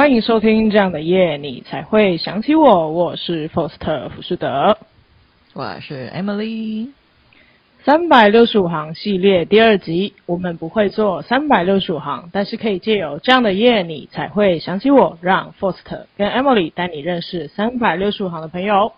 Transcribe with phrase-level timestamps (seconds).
[0.00, 2.88] 欢迎收听这样的夜，你才会想起我。
[2.88, 4.78] 我是 Foster 福士德，
[5.52, 6.88] 我是 Emily。
[7.84, 18.94] 三百六十五行系列第二集，我们不会做三百六十五行，但是可以借由这样的夜，你才会想起我，让 Foster 跟 Emily 带你认识三百六十五行的朋友。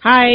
[0.00, 0.32] 嗨，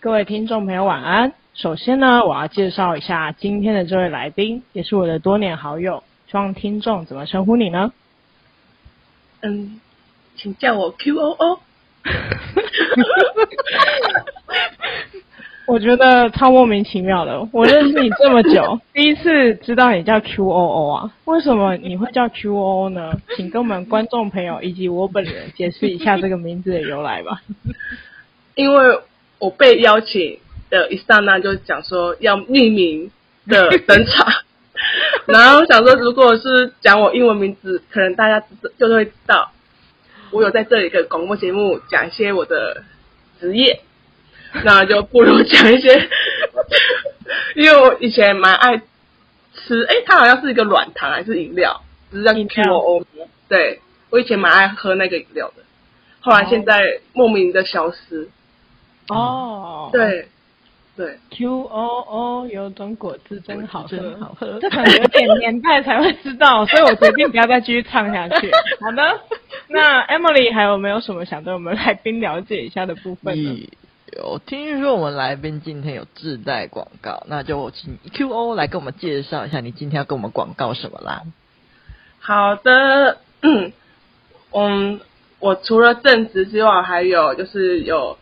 [0.00, 1.32] 各位听众朋友，晚安。
[1.54, 6.02] 首先呢，我要介绍一下今天的这位来宾，也是我的多年好友。
[6.26, 7.92] 希望听众怎么称呼你呢？
[9.42, 9.80] 嗯，
[10.36, 11.60] 请叫我 Q O O。
[15.64, 17.48] 我觉得超莫名其妙的。
[17.52, 21.12] 我认识你这么久， 第一次知道你叫 Q O O 啊？
[21.24, 23.12] 为什么你会叫 Q O O 呢？
[23.36, 27.40] 请跟我们观众朋友以及我本人解释一下这个名字的由来吧。
[28.54, 28.98] 因为
[29.38, 30.38] 我被邀请
[30.68, 33.10] 的一刹那，就讲说要匿名
[33.46, 34.26] 的登场。
[35.26, 38.44] 然后想说，如果是讲我英文名字，可能大家
[38.78, 39.52] 就会知道
[40.30, 42.82] 我有在这里的广播节目讲一些我的
[43.40, 43.80] 职业，
[44.64, 46.08] 那就不如讲一些，
[47.56, 48.78] 因为我以前蛮爱
[49.54, 53.04] 吃，哎，它好像是一个软糖还是饮料，只是叫 QOO。
[53.48, 55.62] 对，我以前蛮爱喝那个饮料的，
[56.20, 58.28] 后来现在莫名的消失。
[59.08, 60.28] 哦，对。
[60.94, 64.58] 对，Q O O 有种果汁真好喝，真好喝。
[64.60, 68.50] 这可能有点年代才会知道，所以我决定不要再继续唱下去。
[68.78, 69.20] 好的，
[69.68, 73.70] 那 Emily 还有没有什么想对我们来宾了解一下的部分呢？
[74.18, 81.22] 有听说我们来宾今天有自带广告，那就请 Q O 来跟我们介绍一下，你今天要跟我们广告什么啦？
[82.20, 83.72] 好的，嗯，
[85.40, 88.18] 我除了正职之外，还有就是有。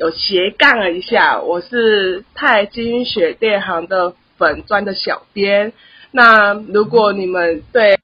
[0.00, 5.74] 有斜杠了一下，我是太金雪电行的粉砖的小编。
[6.10, 7.98] 那如果你们对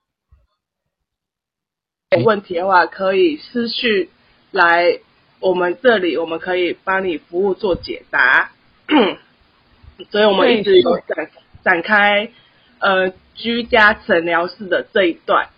[2.10, 4.10] 有问题的话，可以私讯
[4.50, 5.00] 来
[5.40, 8.50] 我们这里，我们可以帮你服务做解答。
[10.10, 11.30] 所以我们一直有展
[11.64, 12.30] 展开
[12.78, 15.48] 呃居家诊疗室的这一段。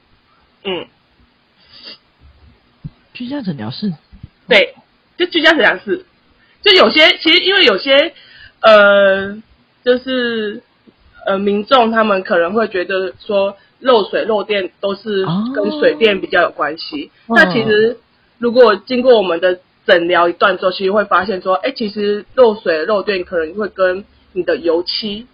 [0.62, 0.87] 嗯，
[3.12, 3.93] 居家诊疗室，
[4.47, 4.77] 对，
[5.16, 6.06] 就居家诊疗室。
[6.68, 8.12] 就有些，其实因为有些，
[8.60, 9.42] 呃，
[9.82, 10.62] 就是
[11.24, 15.24] 呃，民众他们可能会觉得说漏水漏电都是
[15.54, 17.10] 跟水电比较有关系。
[17.26, 17.96] 哦、那其实
[18.36, 25.26] 如果经过我们的诊疗一段之后，其实会发现说，哎，其实漏水漏电可能会跟你的油漆，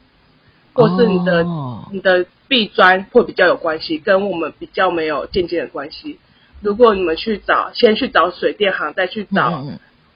[0.73, 6.21] 或是你的、哦、你的壁砖会比较有关系，跟我们比较没有间接的关系。
[6.61, 9.65] 如果你们去找，先去找水电行，再去找。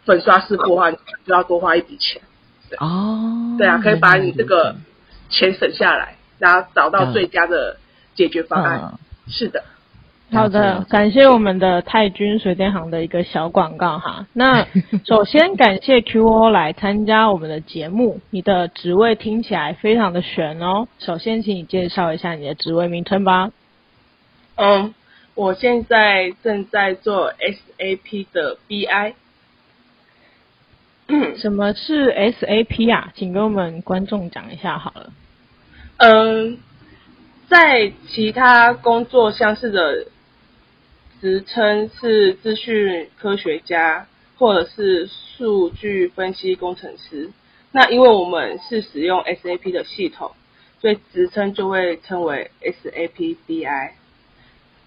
[0.09, 0.97] 嗯粉刷师傅的话，你
[1.27, 2.23] 就要多花一笔钱。
[2.79, 4.75] 哦，对啊，可以把你这个
[5.29, 7.77] 钱省下来，然后找到最佳的
[8.15, 8.81] 解决方案。
[8.83, 8.99] 嗯、
[9.29, 9.63] 是的，
[10.33, 14.27] 好的，感谢我们的泰君水电行的一个小广告哈。
[14.33, 14.67] 那
[15.05, 20.89] 首先感谢 QO 来参加我们的节目，你的职位听起来非常的悬哦。
[20.99, 23.51] 首先，请你介绍一下你的职位名称吧。
[24.57, 24.95] 嗯，
[25.35, 29.13] 我现在正在做 SAP 的 BI。
[31.39, 33.13] 什么是 SAP 啊？
[33.15, 35.11] 请跟我们观众讲一下好了。
[35.97, 36.59] 嗯，
[37.49, 40.07] 在其他工作相似的
[41.21, 47.31] 职称是资讯科学家或者是数据分析工程师。
[47.73, 50.33] 那因为我们是使用 SAP 的系统，
[50.81, 53.91] 所以职称就会称为 SAP BI。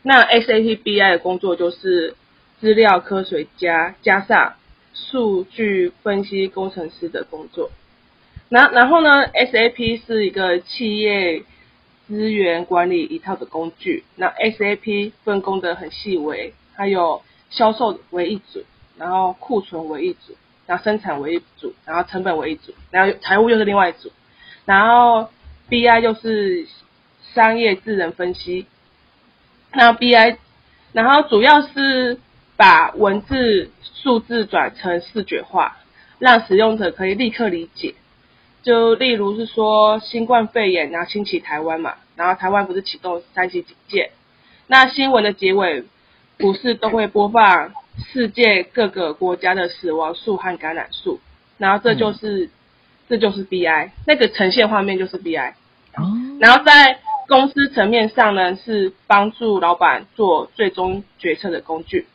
[0.04, 2.16] 那 SAP BI 的工作就是
[2.60, 4.54] 资料科学家加上。
[4.94, 7.72] 数据分析工程师的工作，
[8.50, 11.44] 然然后呢，SAP 是一个企业
[12.08, 14.04] 资源管理一套的工具。
[14.16, 18.64] 那 SAP 分工的很细微，它有销售为一组，
[18.98, 20.36] 然后库存为一组，
[20.68, 24.12] 然后生产为一组，然后成本为一组，然后财务又是另外一组，
[24.66, 25.30] 然后
[25.70, 26.68] BI 就是
[27.34, 28.66] 商业智能分析。
[29.74, 30.38] 那 BI，
[30.94, 32.20] 然后主要是。
[32.62, 35.78] 把文字、数字转成视觉化，
[36.20, 37.96] 让使用者可以立刻理解。
[38.62, 44.12] 就例如是说，新冠肺炎然后兴起台湾嘛，然后台湾不是启动三级警戒，
[44.68, 45.86] 那新闻的结尾
[46.38, 47.74] 不是都会播放
[48.14, 51.20] 世界各个国家的死亡数和感染数，
[51.58, 52.50] 然后这就是、嗯、
[53.10, 55.56] 这就是 BI，那个呈现画面就是 BI。
[55.96, 56.04] 哦。
[56.40, 62.06] 然后在公司层面上呢，是帮助老板做最终决策的工具。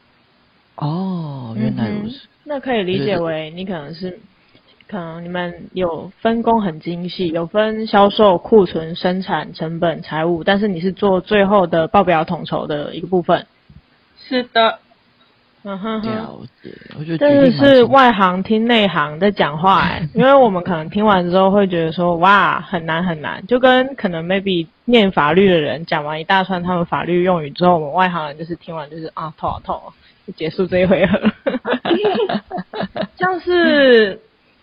[0.76, 2.16] 哦，原来如此。
[2.16, 4.18] 嗯、那可以理解为你可能是，
[4.88, 13.46] 可能你们有分工很精细，有分销售、库存、生产、成本、财务，但是你是做最后的报表统筹的一个部分。
[14.18, 14.78] 是的。
[15.68, 16.70] 嗯哼哼，了解。
[16.96, 29.82] 我觉得这是外行听内行在讲话哎，因为我们可能听完之后会觉得说哇很难很难，就跟可能 maybe 念法律的人讲完一大串他们法律用语之后，我们外行人就是听完就是啊头好痛，
[30.26, 31.20] 就结束这一回合。
[33.16, 34.20] 像是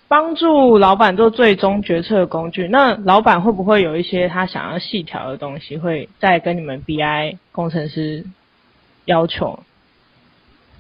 [0.07, 8.25] 帮助老板做最终决策的工具，那老板会不会有一些他想要细调的东西，会再跟你们 BI 工程师
[9.05, 9.63] 要求？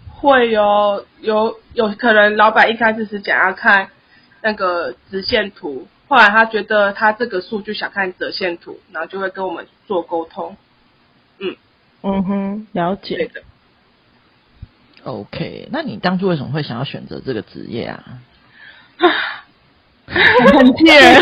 [0.07, 3.89] 会有有有可能，老板一开始是想要看
[4.41, 10.55] 那个直线图，后来他觉得他这个数据想看折线图，然后就会跟我们做沟通。
[11.39, 11.55] 嗯
[12.03, 13.15] 嗯哼，了解。
[13.15, 13.41] 对的。
[15.05, 18.03] OK，那你当初为什么会想要选择这个职业啊？
[20.05, 21.19] 很贱，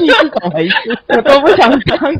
[0.00, 0.98] 你是怎么回事？
[1.06, 2.12] 我都不想当。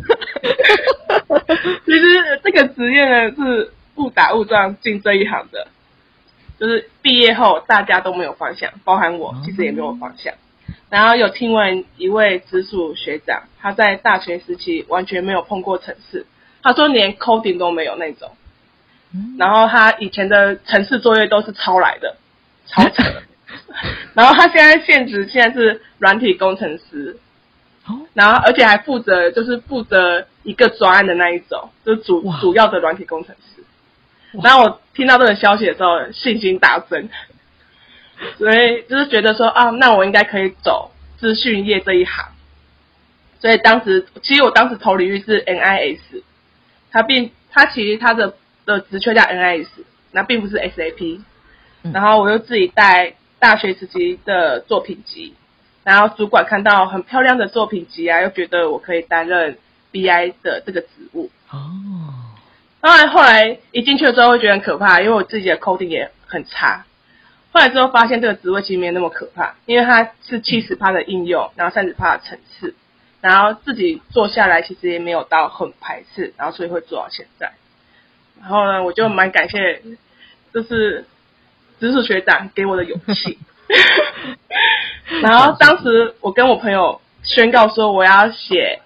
[1.85, 5.67] 其实这个职业呢是误打误撞进这一行的。
[6.61, 10.33] 就是毕业后大家都没有方向，包含我其实也没有方向。
[10.93, 16.27] 然后有听闻一位直属学长，他在大学时期完全没有碰过程式，
[16.62, 18.31] 他说连 coding 都没有那种。
[19.39, 22.15] 然后他以前的程式作业都是抄来的，
[22.67, 23.03] 超扯。
[24.12, 27.17] 然后他现在现职现在是软体工程师，
[28.12, 33.65] 然后而且还负责就是负责一个专案的那一种，就是主主要的软体工程师。
[34.43, 37.09] 然后我听到这个消息的时候，信心大增，
[38.39, 42.25] 所以就是觉得说啊，那我应该可以走资讯业这一行。
[43.41, 46.23] 所以当时，其实我当时投领域是 NIS，
[46.91, 48.35] 它并它其实它的
[48.65, 49.67] 的职缺叫 NIS，
[50.13, 51.21] 那并不是 SAP。
[51.93, 55.35] 然后我又自己带大学时期的作品集，
[55.83, 59.59] 然后主管看到很漂亮的作品集啊，又觉得我可以担任
[59.91, 61.29] BI 的这个职务。
[61.51, 61.59] 哦。
[62.81, 66.85] 当然，后来一进去的时候会觉得很可怕，因为我自己的 coding 也很差。
[67.52, 72.75] 后来之后发现这个职位其实没有那么可怕，因为它是七十趴的应用，然后三十趴的程式，
[73.20, 77.52] 然后自己做下来其实也没有到很排斥，然后所以会做到现在。
[78.40, 79.82] 然后呢，我就蛮感谢，
[80.52, 81.04] 就是
[81.78, 83.38] 直属学长给我的勇气。
[85.22, 88.81] 然后当时我跟我朋友宣告说我要写。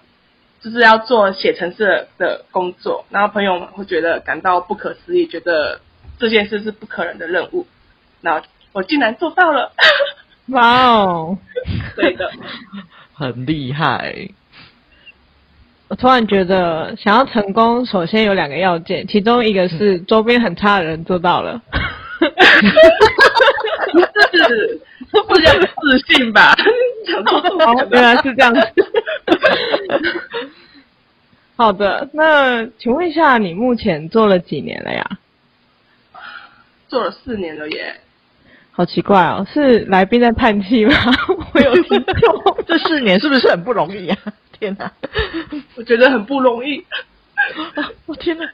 [0.59, 5.79] 就是要做写程式的工作，然后朋友们会觉得感到不可思议，觉得
[6.19, 7.67] 这件事是不可能的任务，
[8.21, 8.45] 然后
[8.77, 9.71] 我竟然做到了，
[10.53, 11.35] 哇哦，
[11.95, 12.29] 对的，
[13.11, 14.29] 很厉害。
[15.87, 21.59] 我突然觉得，想要成功，首先有两个要件，其中一个是周边很差的人做到了，
[25.09, 26.53] 是不是有自信吧？
[27.65, 28.61] 哦，原来是这样子。
[31.55, 35.03] 好的，那请问一下，你目前做了几年了呀？
[36.87, 37.99] 做了四年了耶。
[38.77, 40.93] 好奇怪哦，是来宾在叹气吗？
[41.51, 44.17] 我有听错，这四年是不是很不容易啊？
[44.51, 44.91] 天哪，
[45.75, 46.85] 我觉得很不容易。
[48.05, 48.45] 我天哪，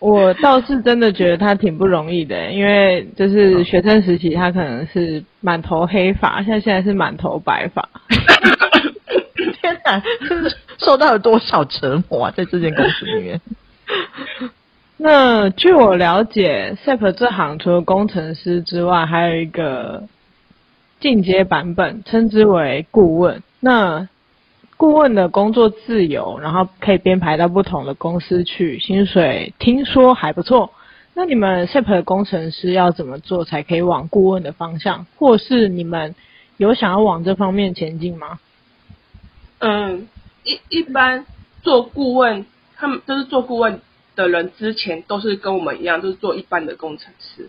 [0.00, 7.88] 我倒是真的觉得他挺不容易的，因为就是学生时期他可能是满头黑发，像现在是满头白发。
[9.62, 10.02] 天哪，
[10.78, 12.34] 受到了多少折磨啊！
[12.36, 13.40] 在这间公司里面。
[15.00, 20.08] 那据我了解，SAP 这行除了工程师之外，还有一个
[20.98, 23.40] 进阶版本，称之为顾问。
[23.60, 24.08] 那
[24.76, 30.72] 顾问的工作自由，然后可以编排到不同的公司去，薪水听说还不错。
[31.14, 35.06] 那你们 SAP 的工程师要怎么做才可以往顾问的方向？
[35.16, 36.16] 或是你们
[36.56, 38.40] 有想要往这方面前进吗？
[39.60, 40.08] 嗯，
[40.42, 41.24] 一一般
[41.62, 42.44] 做顾问，
[42.76, 43.80] 他们就是做顾问
[44.18, 47.48] 的人之前都是跟我们一样，都是做一般的工程师。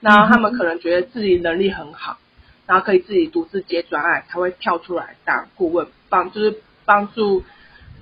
[0.00, 2.18] 然后他们可能觉得自己能力很好，
[2.66, 7.42] 然后可以自己独自接专案，才会跳出来当顾问，帮就是帮助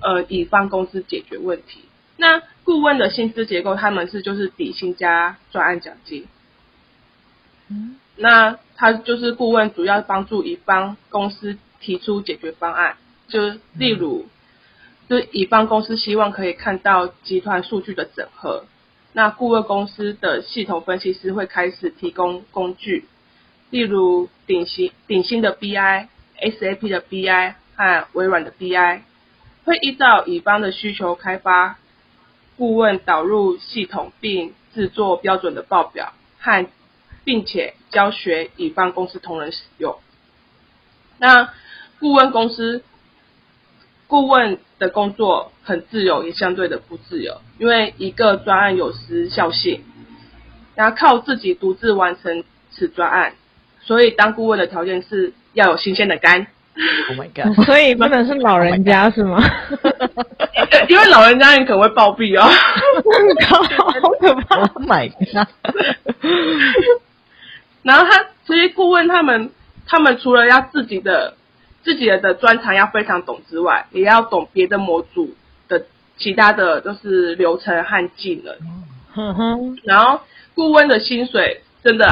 [0.01, 1.85] 呃乙方公司解决问题。
[2.17, 6.27] 那顾问的薪资结构，他们是就是底薪加专案奖金。
[7.69, 12.97] 嗯，那他就是顾问，主要帮助乙方公司提出解决方案。
[13.29, 13.39] 就
[13.77, 14.27] 例如，
[15.11, 18.63] 就乙方公司希望可以看到集团数据的整合，
[19.11, 23.03] 那顾问公司的系统分析师会开始提供工具，
[23.71, 26.07] 例如鼎新鼎新的 BI、
[26.39, 29.01] SAP 的 BI 和微软的 BI，
[29.65, 31.77] 会依照乙方的需求开发
[32.55, 36.65] 顾问导入系统，并制作标准的报表和
[37.25, 39.97] 并且教学乙方公司同仁使用。
[41.17, 41.49] 那
[41.99, 42.81] 顾问公司。
[44.11, 49.81] 顾问的工作很自由，也相对的不自由，因为一个专案有时效性，
[50.75, 53.31] 然后靠自己独自完成此专案，
[53.79, 56.45] 所以当顾问的条件是要有新鲜的肝。
[57.07, 57.55] Oh my god！
[57.63, 59.41] 所以不能是老人家、oh、是吗？
[60.89, 62.43] 因为老人家你可能会暴毙哦。
[63.47, 65.47] 好可怕！Oh my god！
[67.83, 69.51] 然后他这些顾问他们，
[69.87, 71.33] 他们除了要自己的
[71.83, 75.35] 自己的专长要非常懂之外，也要懂别的模组
[75.67, 75.85] 的
[76.17, 78.55] 其他的就是流程和技能。
[79.13, 79.77] 哼哼。
[79.83, 80.21] 然后
[80.53, 82.07] 顾问的薪水真的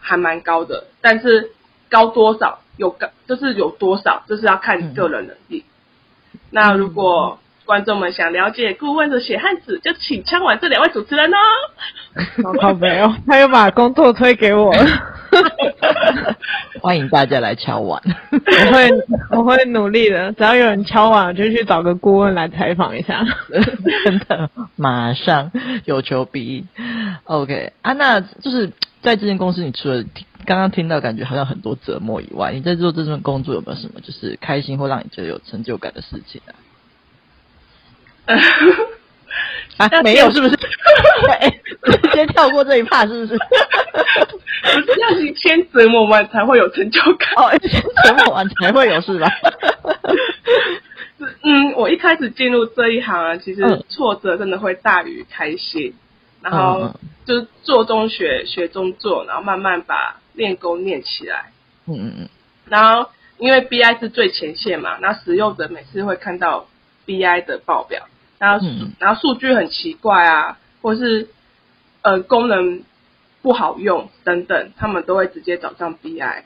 [0.00, 1.52] 还蛮高的，但是
[1.88, 2.60] 高多少？
[2.76, 5.64] 有高就是有多少，就是要看个人能力。
[6.32, 11.36] 嗯、那如果观众们想了解顾问的血汗史，就请敲完这两位主持人哦。
[12.44, 14.86] 好靠北哦，他又把工作推给我了。
[16.80, 18.90] 欢迎大家来敲碗，我会
[19.30, 20.30] 我会努力的。
[20.32, 23.24] 只要有人敲碗，我就去找个顾问来采访一下。
[24.04, 25.50] 真的，马上
[25.86, 26.68] 有求必应。
[27.24, 28.70] OK 啊，那就是
[29.02, 30.04] 在这间公司，你除了
[30.44, 36.54] 刚刚听到感觉好像很多折磨以外，你在做这份工作有没有什么就是开心或让你觉得有成就感的事情啊？
[39.76, 40.56] 啊，没有是不是？
[42.14, 43.36] 先跳过这一趴是不是？
[43.36, 49.28] 不是要你先折磨完才会有成就感哦，先折磨完才会有是吧？
[51.42, 55.94] 嗯，我一开始进入这一行啊，其实挫折真的会大于开心，
[56.42, 61.50] 然后就是做中学，学中做，然后慢慢把练功练起来。
[61.86, 62.28] 嗯嗯嗯。
[62.68, 66.66] 然后因为 BI 是最前线嘛，那使用者每次会看到
[67.06, 68.06] BI 的报表。
[68.38, 71.28] 然后，嗯、然后数据很奇怪啊，或是
[72.02, 72.82] 呃功能
[73.42, 76.20] 不好用等等，他们都会直接找上 BI。
[76.20, 76.44] 嗯、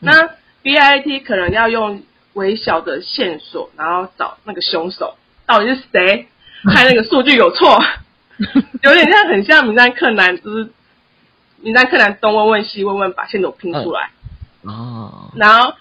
[0.00, 0.30] 那
[0.62, 2.02] BIT 可能要用
[2.34, 6.26] 微小的线索，然后找那个凶手到底是谁，
[6.64, 7.82] 看那个数据有错，
[8.82, 10.70] 有点像很像名侦柯南，就是
[11.60, 14.10] 名侦柯南东问问西问问，把线索拼出来。
[14.62, 15.30] 哦。
[15.36, 15.74] 然后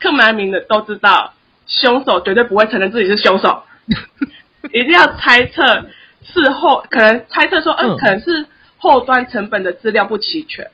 [0.00, 1.34] 柯南明的都知道，
[1.66, 3.62] 凶手绝对不会承认自己是凶手。
[4.72, 5.86] 一定要猜测
[6.24, 8.46] 事后，可能猜测说，嗯、呃，可能是
[8.78, 10.64] 后端成本的资料不齐全，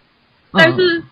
[0.52, 1.02] 嗯、但是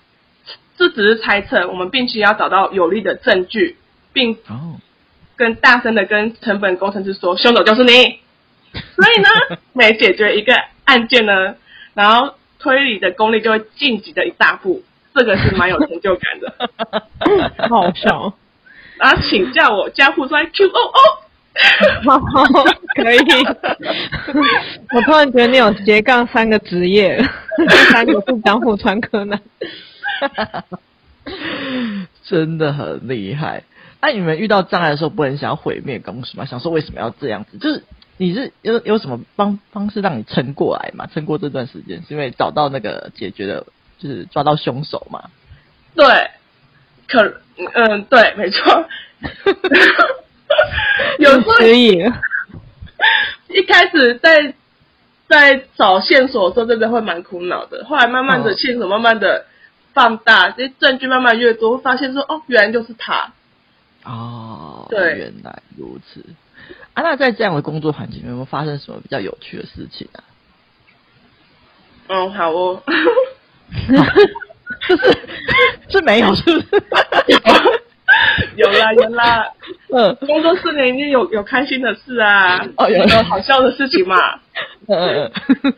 [0.77, 3.77] 这只是猜测，我们必须要找到有力的证据，
[4.13, 4.37] 并
[5.37, 8.21] 跟大声的跟成本工程师说，凶手就是你。
[8.73, 10.55] 所以呢， 每解决一个
[10.85, 11.57] 案件呢，
[11.95, 14.83] 然后推理的功力就会晋级的一大步，
[15.15, 16.53] 这个是蛮有成就感的，
[17.69, 18.35] 好笑。
[18.99, 21.28] 然后请叫我江户川 Q O O。
[22.05, 22.19] 好，
[22.95, 23.19] 可以。
[24.95, 27.17] 我突然觉得你有斜杠三个职业，
[27.57, 29.41] 第 三个是江户川柯南，
[32.25, 33.63] 真的很厉害。
[34.01, 36.45] 那、啊、你们遇到障碍的时候，不会很想要毁灭公司吗？
[36.45, 37.59] 想说为什么要这样子？
[37.59, 37.83] 就是
[38.17, 41.09] 你是有有什么方方式让你撑过来嘛？
[41.13, 43.67] 撑过这段时间，是因为找到那个解决的，
[43.99, 45.25] 就是抓到凶手嘛？
[45.97, 46.07] 对，
[47.09, 47.41] 可
[47.75, 48.87] 嗯，对，没错。
[51.19, 52.13] 有指引
[53.49, 54.55] 一开始在
[55.29, 57.85] 在找线索的时候，真的会蛮苦恼的。
[57.85, 59.47] 后来慢慢的线索慢慢的
[59.95, 63.33] 放大，这些证据慢慢越多，会发现说哦，原来就是他。
[64.05, 66.25] 哦，对，原来如此。
[66.95, 70.23] 啊，那在这样的工作环境，有没有发生什么比较有趣的事情啊？
[72.09, 72.83] 嗯，好哦。
[74.89, 75.19] 就是
[75.91, 76.83] 是没有，是不是？
[78.57, 79.47] 有啦有啦，
[79.91, 82.99] 嗯，工作四年已经有有开心的事啊，哦，有。
[83.05, 84.17] 有好笑的事情嘛，
[84.87, 85.31] 嗯
[85.65, 85.75] 嗯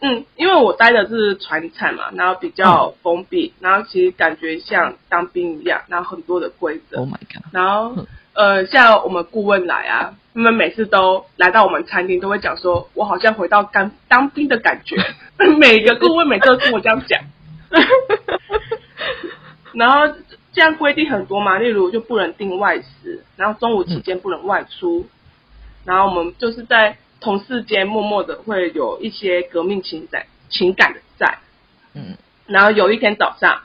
[0.00, 14.96] 嗯，因为我待的是船产嘛，然后比较封闭，然后其实感觉像当兵一样，然后很多的规则，Oh my god，然后呃，像我们顾问来啊，他们每次都来到我们餐厅，都会讲说，我好像回到刚当兵的感觉，
[15.58, 17.20] 每个顾问每次都跟我这样讲，
[19.74, 20.14] 然后。
[20.58, 25.08] 这样规定很多嘛，例如就不能订外食，然后中午期间不能外出，嗯、
[25.84, 31.38] 然后我们就是在同事间默默的会有一些革命情感情感的在，
[31.94, 32.16] 嗯，
[32.48, 33.60] 然后有一天早上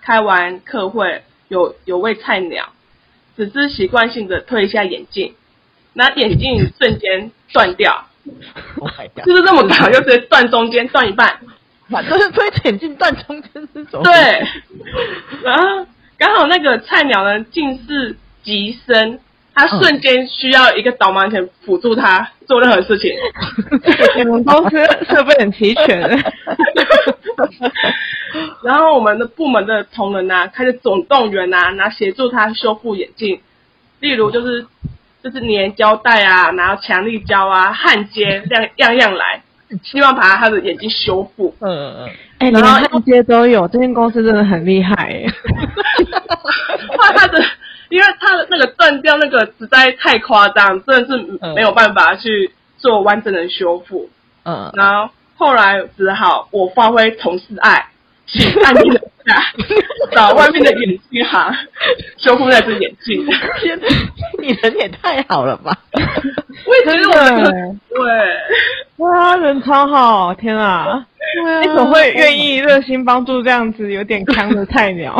[0.00, 2.70] 开完课会，有有位菜鸟
[3.36, 5.34] 只是习惯性的推一下眼镜，
[5.92, 8.06] 那眼镜瞬间断掉
[8.78, 8.90] ，Oh
[9.22, 11.40] 就是这么搞，就直接断中间断一半，
[11.90, 14.02] 反正是推眼镜断中间是什么？
[14.02, 14.46] 对，
[15.44, 15.86] 然后。
[16.18, 19.20] 刚好那个菜鸟呢，近视极深，
[19.54, 23.12] 他瞬间需要一个导盲犬辅助他做任何事情。
[24.16, 24.76] 你们公司
[25.08, 26.00] 设备很齐全。
[28.64, 33.40] 然后我们的部门的同仁啊，开始总动员啊，拿协助他修复眼镜，
[34.00, 34.66] 例如就是
[35.22, 39.40] 就是粘胶带啊，然后强力胶啊，焊接，这样样样来。
[39.82, 41.54] 希望把他的眼睛修复。
[41.60, 42.08] 嗯嗯嗯。
[42.38, 45.26] 哎、欸，你们焊接都有，这间公司真的很厉害哎。
[46.36, 47.42] 怕 他的，
[47.88, 54.08] 因为他的那个断掉，那个实在太夸张，真的是没有办法去做完整的修复。
[54.44, 54.70] 嗯。
[54.74, 57.86] 然后后来只好我发挥同事爱，
[58.26, 59.42] 去按你的下
[60.12, 61.54] 找外面的眼镜行
[62.16, 63.26] 修复那只眼镜。
[63.60, 63.86] 天哪，
[64.40, 65.76] 你人也太好了吧！
[66.66, 67.96] 我也觉得我们对，
[68.96, 71.06] 哇，人超好，天啊！
[71.42, 75.16] 对啊，你怎么会愿意热心帮助这样子有点坑的菜鸟？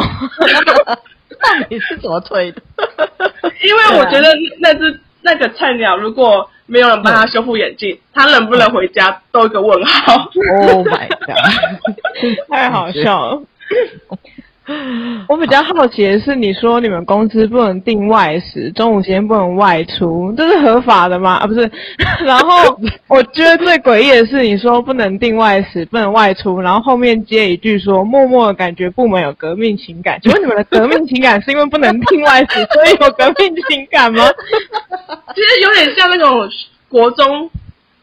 [1.40, 2.62] 那 你是怎么推的？
[3.64, 4.28] 因为我觉得
[4.60, 10.14] 那只那个菜鸟，如果没有人帮他修复眼镜，他能不能回家都一个问号。
[10.72, 11.36] Oh my god！
[12.50, 13.42] 太好笑了。
[15.28, 21.34] 我比较好奇的是，你说你们公司不能订外食，中午时间不能外出，这是合法的吗？
[21.42, 21.70] 啊，不是。
[22.24, 30.18] 然后我觉得最诡异的是，你说不能订外食，不能外出，然后后面接一句说，默默的感觉部门有革命情感。
[30.22, 34.24] 请问你们的革命情感是因为不能订外食，所以有革命情感吗？
[35.34, 36.46] 其实有点像那种
[36.88, 37.50] 国中。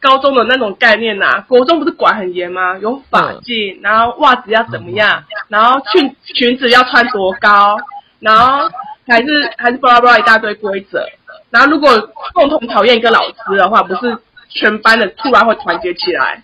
[0.05, 2.77] 高中的那种概念呐、啊，国中不是管很严吗？
[2.77, 7.75] 有法禁，然后袜子要怎么样，然后裙裙子要穿多高，
[8.19, 8.69] 然后
[9.07, 11.03] 还是还是巴拉巴拉一大堆规则。
[11.50, 11.89] 然后如果
[12.33, 14.15] 共同讨厌一个老师的话，不是
[14.50, 16.41] 全班的突然会团结起来。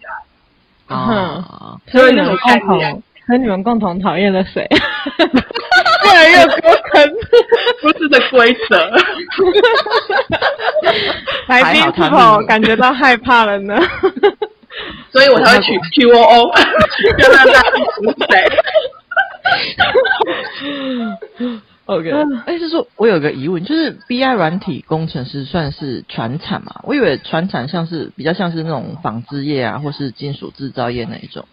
[0.88, 4.68] 啊，所以那种共同，所以你们共同讨厌了谁？
[6.04, 7.10] 越来越多坑，
[7.82, 8.92] 不是的规则。
[11.48, 13.80] 来宾是否感觉到害怕了呢？
[15.14, 16.52] 所以我才会取 Q O O，
[17.20, 18.44] 让大家清楚是谁。
[21.86, 22.12] OK，
[22.46, 26.82] 哎，是说我有个疑问，就是 BI 软体工程师算是传产嘛？
[26.84, 31.48] 我以为传产像是比较像是那种纺织业啊，或是金属制造业那一种。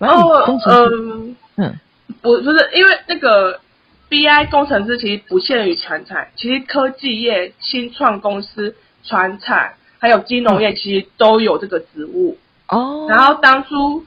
[0.00, 0.30] 然后，
[0.66, 1.80] 嗯嗯，
[2.20, 3.60] 不不是，因为那个
[4.08, 8.74] BI 工程师其实不限于传产，其实科技业、新创公司。
[9.02, 12.36] 传产还有金融业其实都有这个职务
[12.68, 13.06] 哦。
[13.08, 14.04] 然后当初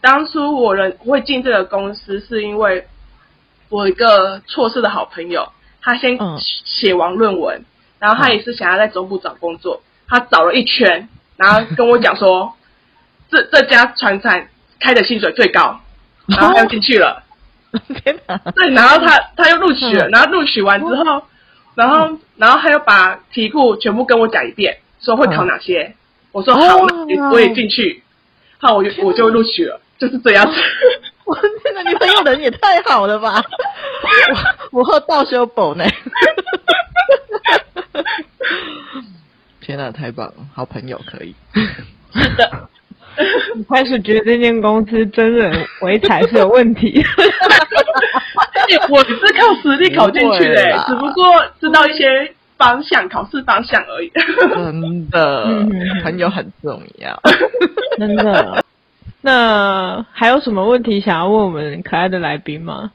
[0.00, 2.86] 当初我人会进这个公司，是因为
[3.68, 5.48] 我一个硕士的好朋友，
[5.82, 7.64] 他先写完论文，
[7.98, 12.54] 然后他也是想要在总部找工作，他找了一圈，然后跟我讲说，
[13.28, 14.48] 这这家传产
[14.80, 15.80] 开的薪水最高，
[16.26, 17.22] 然后他又进去了。
[18.02, 18.38] 天哪！
[18.54, 21.22] 对，然后他他又录取了，然后录取完之后。
[21.74, 25.94] 然后，然后他又把题库全部跟我讲一遍，说会考哪些。
[26.32, 28.02] 我说好，那我也进去。
[28.56, 30.54] 好，我就我就录取了，就是这样子。
[31.26, 33.44] 我天哪，你朋友人也太好了吧！
[34.72, 35.84] 我我喝倒修补呢。
[39.60, 41.34] 天哪，太棒了，好朋友可以。
[42.14, 42.70] 是的。
[43.54, 47.02] 你 开始觉得这间公司真人唯才是有问题。
[48.90, 51.24] 我是靠实力考进去的，只不过
[51.60, 54.10] 知道一些方向，考试方向而已。
[54.54, 55.44] 真的，
[56.02, 57.20] 朋友很重要，
[57.98, 58.62] 真的。
[59.22, 62.92] 那还有什么问题想要问我们可爱的来宾吗？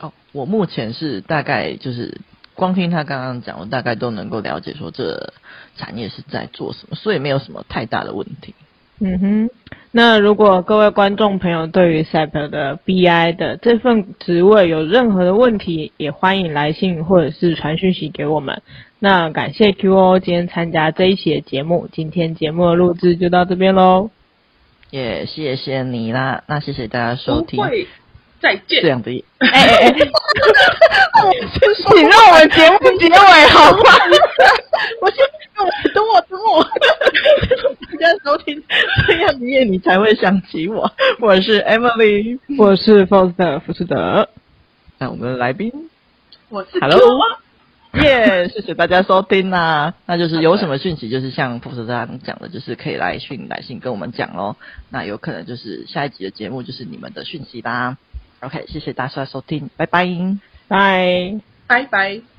[0.00, 2.20] 哦，我目前是大概就是
[2.54, 5.32] 光听他刚刚讲，我大概都能够了解说这
[5.76, 8.54] 产业是在做什么，所以没有什么太大的问题。
[9.00, 9.50] 嗯哼，
[9.90, 18.62] 那如果各位观众朋友对于 SAP 的 BI 的这份职位有任何的问题，也欢迎来信或者是传讯息给我们。
[19.00, 24.10] 那感谢 QO 今天参加这一期的节目，今天节目的录制就到这边喽。
[24.90, 27.60] 也、yeah, 谢谢你啦，那谢谢大家收听，
[28.40, 28.82] 再见。
[28.82, 29.94] 这样的，哎哎哎，
[31.88, 33.78] 请让我们节目结尾好吗？
[35.00, 35.16] 我先
[35.54, 36.62] 等我等我。
[36.62, 36.78] 等
[37.64, 38.62] 我大家收听
[39.06, 40.92] 这样的夜，你才会想起我。
[41.20, 44.28] 我是 Emily，我是 Foster 福士德。
[44.98, 45.72] 那我们的来宾，
[46.48, 47.18] 我是 Hello，
[48.02, 49.94] 耶，谢谢大家收听啦、啊。
[50.06, 54.56] 那就是有什么讯息，就是像福士德讲的，就是可以来讯来信跟我们讲哦。
[54.90, 57.96] 那有可能就是下一集的节目就是你们的讯息啦。
[58.40, 60.06] OK，谢谢大家收听，拜拜，
[60.68, 62.31] 拜拜拜。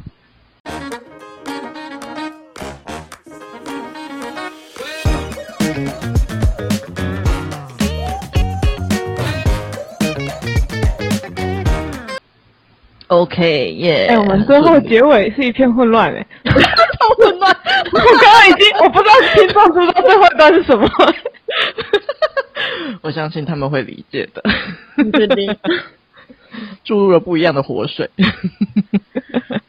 [13.13, 14.07] OK，耶！
[14.09, 17.55] 哎，我们最后结尾是一片混乱哎，超混乱！
[17.93, 20.89] 我刚刚已经，我不知道听众知道最后一段是什么。
[23.01, 24.41] 我相信他们会理解的。
[25.17, 25.55] 确定。
[26.83, 28.09] 注入了不一样的活水。